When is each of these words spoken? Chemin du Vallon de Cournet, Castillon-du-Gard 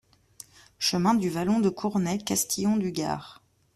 Chemin 0.79 1.13
du 1.13 1.29
Vallon 1.29 1.59
de 1.59 1.69
Cournet, 1.69 2.17
Castillon-du-Gard 2.17 3.43